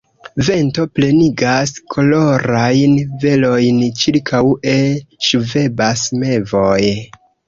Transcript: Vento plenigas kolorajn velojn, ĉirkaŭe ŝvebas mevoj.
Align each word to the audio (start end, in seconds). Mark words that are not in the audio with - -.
Vento 0.45 0.83
plenigas 0.99 1.73
kolorajn 1.95 2.95
velojn, 3.25 3.77
ĉirkaŭe 4.05 4.73
ŝvebas 5.29 6.07
mevoj. 6.25 6.79